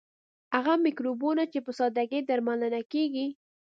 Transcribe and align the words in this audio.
هغه 0.55 0.73
مکروبونه 0.85 1.43
چې 1.51 1.59
په 1.65 1.71
ساده 1.77 2.03
ګۍ 2.11 2.21
درملنه 2.29 2.81
کیږي. 2.91 3.27